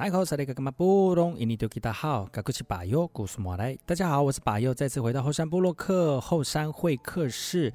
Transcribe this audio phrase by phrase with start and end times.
[0.00, 0.08] 大
[3.94, 7.70] 家好，我是巴佑，再次回到后山部落客后山会客室。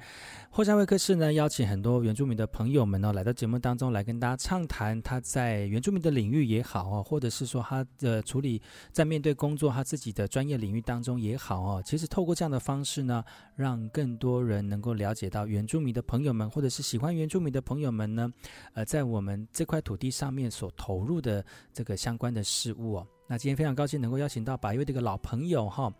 [0.50, 11.82] 后山会客室呢，邀请很多原住民的朋友们呢，来到节目当中来跟大家畅谈他在原住民的领域也好哦，或者是说他的处理在面对工作他自己的专业领域当中也好哦。
[11.84, 13.22] 其实透过这样的方式呢，
[13.54, 18.32] 让更多人能够了解到原住民的朋友们，或者是喜欢原住民的朋友们呢，
[18.72, 23.06] 呃，在我们这块土地上面所投入的这个相关的事物哦。
[23.28, 25.92] 那今天非常高兴能够邀请到巴佑的一个老朋友哈，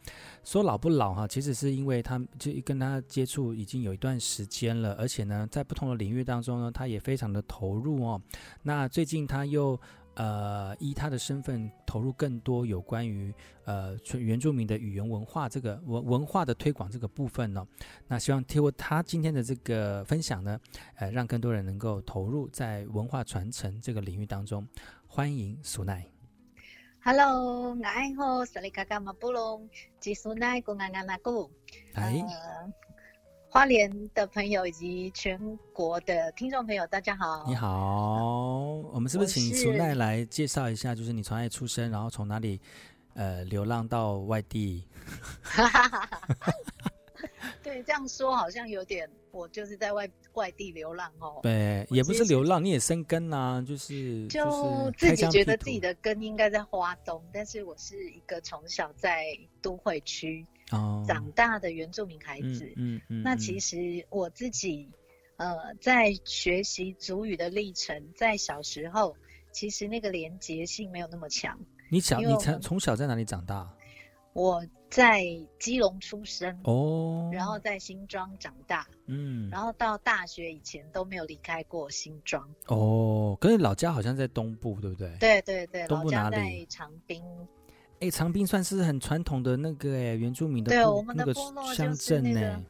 [0.45, 8.23] 说老不老哈，其实是因为他就跟他接触已经有一段时间了，而且呢，在不同的领域当中呢，他也非常的投入哦。
[8.63, 9.77] 那最近他又
[10.15, 17.67] 呃依他的身份投入更多有关于呃原住民的语言文化这个文文化的推广这个部分呢、
[18.07, 20.61] 那希望通过他今天的这个分享呢，
[20.95, 24.65] 呃，让更多人能够投入在文化传承这个领域当中。
[25.07, 26.05] 欢迎苏奈。
[27.03, 27.77] Hello，我
[28.19, 29.69] 好，萨里嘎嘎马布隆，
[30.01, 31.51] 吉苏奈古安安纳古。
[31.95, 32.23] 哎，
[33.49, 35.39] 花莲的朋友以及全
[35.73, 37.45] 国的听众朋友，大家好。
[37.47, 40.95] 你好，我们是不是请苏奈来介绍一下？
[40.95, 42.61] 就是你从哪里出生，然后从哪里
[43.15, 44.87] 呃流浪到外地？
[48.09, 51.39] 说好像有点，我就是在外外地流浪哦。
[51.43, 59.27] 对，也不是流浪，你也生根啊，就是就自己觉得自己的根应该在花东，但是我是一个从小在
[59.63, 60.45] 都会区
[61.07, 62.65] 长大的原住民孩子。
[62.67, 64.91] 哦、嗯嗯，嗯，那其实我自己
[65.37, 69.17] 呃在学习祖语的历程，在小时候
[69.53, 71.59] 其实那个连结性没有那么强。
[71.89, 73.73] 你小你从从小在哪里长大？
[74.33, 75.25] 我在
[75.59, 83.37] 基隆出生哦，然后在新庄长大，嗯，然后到大学以前都没有离开过新庄哦。
[83.41, 85.15] 可是老家好像在东部，对不对？
[85.19, 86.37] 对对对，东部哪里？
[86.37, 87.23] 老家在长滨。
[88.01, 92.63] 哎，长滨算是很传统的那个哎原住民的对我们的部落就是那个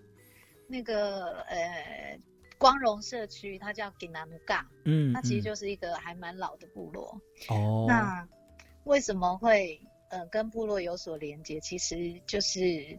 [0.69, 2.19] 那个呃
[2.59, 7.85] 光荣社区，它叫吉南木嘎，嗯，它其实就是一个还蛮老的部落哦。
[7.87, 8.27] 那
[8.85, 9.81] 为什么会？
[10.09, 12.99] 呃，跟部落有所连接，其实就是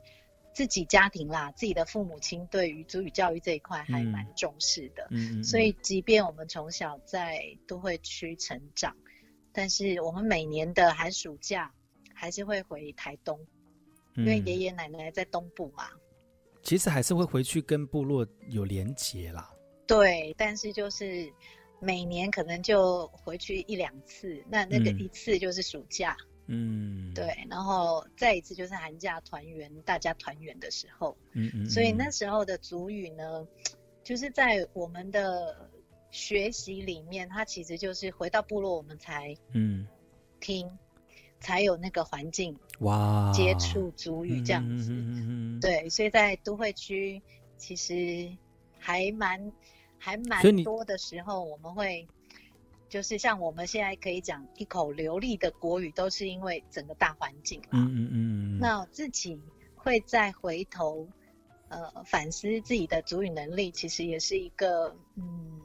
[0.53, 5.07] 自己家庭啦，自己的父母亲对于族语教育这一块还蛮重视的。
[5.11, 8.95] 嗯，所以即便我们从小在都会区成长，
[9.51, 11.71] 但是我们每年的寒暑假
[12.13, 13.39] 还是会回台东，
[14.15, 15.89] 因为爷爷奶奶在东部嘛。
[16.63, 19.49] 其实还是会回去跟部落有连结啦。
[19.85, 21.31] 对，但是就是
[21.79, 26.17] 每年可能就回去一两次，那那个一次就是暑假。
[26.19, 26.36] 嗯，
[27.13, 33.47] 对，然后再一次就是寒假团圆，大家团圆的时候，嗯嗯，所以那时候的主语呢，
[34.03, 35.69] 就是在我们的
[36.11, 39.87] 学习里面，它其实就是回到部落我们才嗯。
[40.39, 40.69] 听，
[41.39, 47.19] 才有那个环境哇接触主语这样子，嗯，对，所以在都会区
[47.57, 48.31] 其实
[48.77, 49.51] 还蛮
[49.97, 52.07] 还蛮多的时候我们会。
[52.89, 57.69] 就是像我们现在可以讲一口流利的国语，都是因为整个大环境啦。
[57.73, 58.59] 嗯嗯嗯。
[58.59, 59.39] 那自己
[59.75, 61.07] 会再回头，
[61.67, 65.59] 呃，反思自己的主语能力，其实也是一个嗯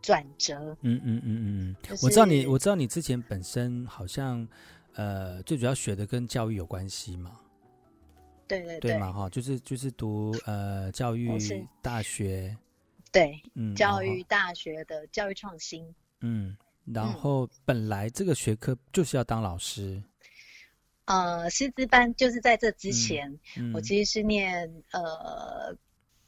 [0.00, 0.76] 转折。
[0.80, 1.76] 嗯嗯嗯嗯。
[2.02, 4.46] 我知道你，我知道你之前本身好像
[4.94, 7.38] 呃，最主要学的跟教育有关系嘛。
[8.48, 8.92] 对对对。
[8.92, 11.30] 对嘛哈，就是就是读呃教育
[11.82, 12.56] 大学。
[13.12, 15.84] 对，嗯，教育大学的教育创新。
[16.20, 20.02] 嗯，然后本来这个学科就是要当老师，
[21.06, 25.74] 呃，师资班就是在这之前，嗯嗯、我其实是念呃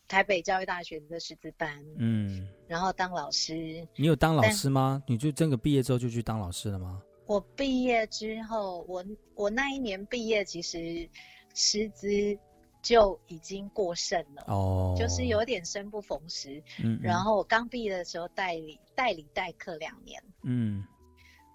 [0.09, 3.87] 台北教育大学的师资班，嗯，然后当老师。
[3.97, 5.03] 你有当老师吗？
[5.07, 7.03] 你就这个毕业之后就去当老师了吗？
[7.27, 9.05] 我毕业之后，我
[9.35, 11.09] 我那一年毕业，其实
[11.55, 12.39] 师资。
[12.83, 16.63] 就已经过剩了哦，就是有点生不逢时。
[16.83, 20.21] 嗯，嗯，然后我刚毕业的时候代理代理代课两年。
[20.43, 20.85] 嗯，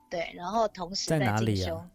[0.09, 1.89] 对，然后同时在，在哪里啊？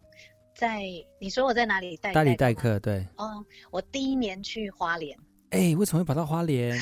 [0.55, 0.83] 在
[1.19, 2.79] 你说我在哪里代代理代课？
[2.79, 3.07] 对。
[3.17, 5.19] 哦，我第一年去花莲。
[5.51, 6.79] 哎，为什么会跑到花莲？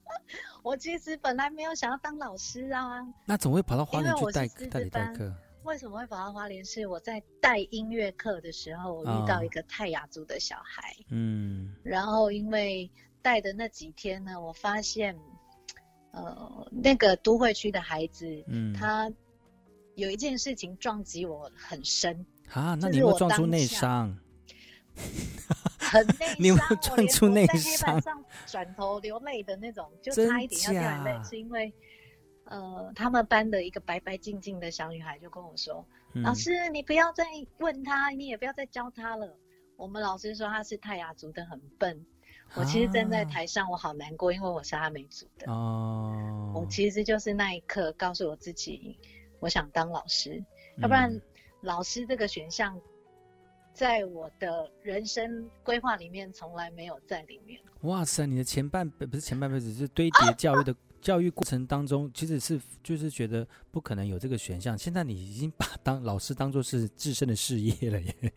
[0.62, 3.06] 我其实本来没有想要当老师啊。
[3.26, 5.34] 那怎么会跑到花莲去代代理代课？
[5.64, 6.64] 为什么会跑到花莲？
[6.64, 10.92] 是我在带音乐课的时候，我遇到一个泰雅族的小孩。
[11.00, 12.90] 哦、嗯，然后因为
[13.22, 15.16] 带的那几天呢，我发现，
[16.10, 19.10] 呃，那个都会区的孩子，嗯，他
[19.94, 22.74] 有一件事情撞击我很深啊。
[22.74, 24.18] 那你有没有撞出内伤？
[25.78, 28.02] 很内伤， 你有没有撞出内伤？
[28.46, 31.72] 转头流泪的那种，就差一点要掉眼泪，是因为。
[32.44, 35.84] 呃，他们班的一个白白净净的小女孩就跟我说
[36.14, 37.24] ：“嗯、老师，你不要再
[37.58, 39.36] 问他，你也不要再教他了。
[39.76, 42.04] 我们老师说他是泰雅族的，很笨。
[42.54, 45.50] 我其实站在台上，我好难过，因为我是阿美族的。
[45.50, 48.98] 哦，我其实就是那一刻告诉我自己，
[49.40, 50.34] 我想当老师，
[50.76, 51.18] 嗯、要不然
[51.62, 52.78] 老师这个选项，
[53.72, 57.58] 在我的人生规划里面从来没有在里面。
[57.82, 64.78] 哇塞，你的前半辈不是前半辈子，是堆叠 教育的教育过程当中，其实是就是觉得不可能有这个选项。
[64.78, 68.32] 现在你已经把当老师当做是自身的事业了耶。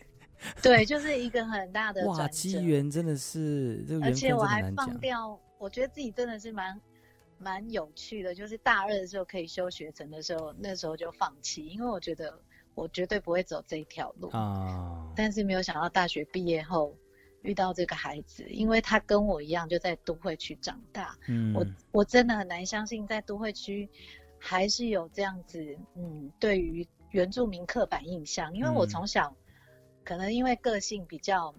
[0.61, 6.79] 对，就是一个很大的哇，机缘真的是，这个、而且我还放掉，我觉得自己真的是蛮
[7.37, 8.35] 蛮有趣的。
[8.35, 12.37] 就是大二的时候可以修学成的时候，那时候就放弃，因为我觉得
[12.73, 15.07] 我绝对不会走这一条路啊。
[15.15, 16.95] 但是没有想到大学毕业后
[17.45, 21.17] 遇到这个孩子，因为他跟我一样就在都会区长大。
[21.27, 23.89] 嗯，我我真的很难相信，在都会区
[24.37, 29.33] 还是有这样子，嗯，对于原住民刻板印象，因为我从小。
[30.03, 31.55] 可能因为个性比较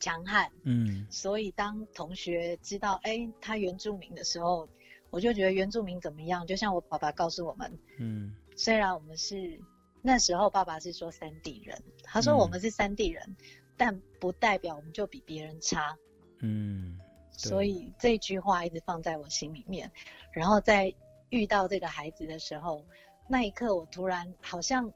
[0.00, 4.68] 强悍，嗯，所以当同学知道哎、欸、他原住民的时候，
[5.10, 6.44] 我就觉得原住民怎么样？
[6.44, 9.60] 就像我爸爸告诉我们，嗯，虽然我们是
[10.02, 13.36] 那时候爸爸是说三地人，他说我们是三地人，嗯、
[13.76, 15.96] 但不代表我们就比别人差，
[16.40, 16.98] 嗯，
[17.30, 19.90] 所以这句话一直放在我心里面。
[20.32, 20.94] 然后在
[21.30, 22.84] 遇到这个孩子的时候，
[23.28, 24.92] 那一刻我突然好像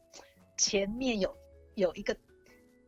[0.56, 1.36] 前面有。
[1.74, 2.16] 有一个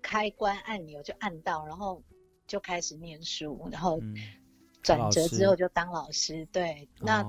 [0.03, 2.03] 开关按钮就按到，然后
[2.45, 4.01] 就开始念书，然后
[4.83, 6.45] 转折之后就当老师。
[6.47, 7.25] 对，那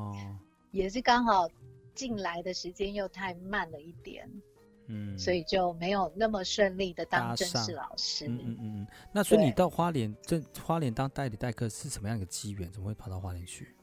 [0.72, 1.48] 也是刚好
[1.94, 4.28] 进来的时间又太慢了一点，
[4.88, 8.28] 嗯，所以就没有那么顺利的当正式老师。
[8.28, 8.88] 嗯嗯嗯。
[9.12, 12.72] 那所以你到花莲，这花莲当代理代课是什么样一个机缘？
[12.72, 13.76] 怎么会跑到花莲去？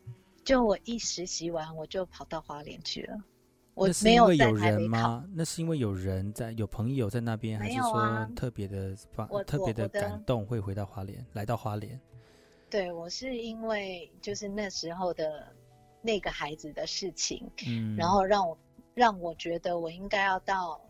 [0.44, 3.16] 就我一实习完，我就跑到花莲去了。
[3.80, 5.24] 那是因为有人吗？
[5.32, 12.00] 那是因为有人在，有朋友在那边，还是说特别的方、特别的感动，会回到花莲，来到花莲？
[12.68, 15.46] 对，我是因为就是那时候的
[16.02, 18.58] 那个孩子的事情，嗯，然后让我
[18.94, 20.80] 让我觉得我应该要到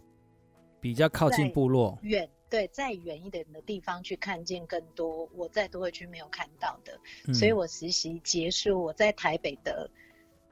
[0.81, 9.91] 比较靠近部落远，对，再远一点的地方去看见更多我在都会区没有看到的，嗯，所以我实习结束，我在台北的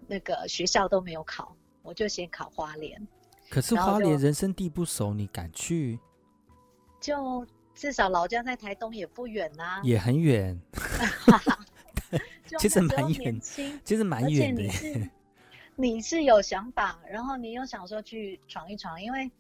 [0.07, 1.55] 那个学校都没有考。
[1.83, 3.07] 我就先考花莲，
[3.49, 6.01] 可是花莲人生地不熟，你敢去？
[7.01, 7.47] 就
[7.77, 10.61] 至少老家在台东也不远啊，也很远。
[12.59, 14.65] 其实蛮远，其实蛮远的。
[15.77, 19.31] 你是有想法，然后你又想说去闯一闯，因为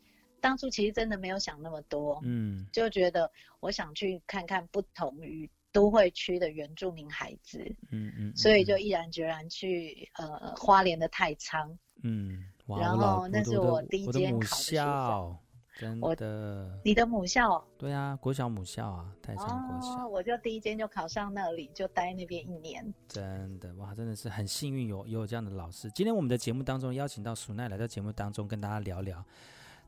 [0.40, 3.30] 当初其实真的没有想那么多，嗯，就觉得
[3.60, 7.58] 我想去看看不同于都会区的原住民孩子，
[7.90, 11.76] 嗯嗯，嗯，所以就毅然决然去呃花莲的太仓。
[12.02, 15.36] 嗯，然后那是我第一间母校，
[15.78, 17.62] 真的，你的母校？
[17.78, 20.04] 对啊，国小母校啊，太仓国小。
[20.04, 22.84] 哦，我就第一间就考上那里，就待那边一年。
[23.08, 25.90] 真的哇，真的是很幸运有有这样的老师。
[25.92, 29.24] 今天我们的节目当中邀请到苏奈来到节目当中跟大家聊聊，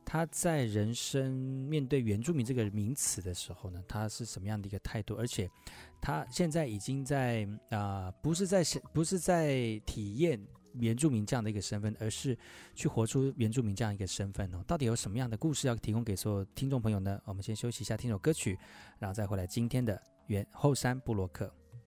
[0.05, 5.15] 他在人生面对原住民这个名词的时候呢，他是什么样的一个态度？
[5.15, 5.49] 而且
[6.01, 8.63] 他现在已经在啊、不是在
[8.93, 10.39] 不是在体验。
[10.75, 12.37] 原住民这样的一个身份，而是
[12.75, 14.63] 去活出原住民这样一个身份哦。
[14.67, 17.19] 到底有什么样的故事要提供给所有听众朋友呢？
[17.25, 18.55] 我们先休息一下，听首歌曲，
[18.99, 21.51] 然后再回来今天的原后山布洛克。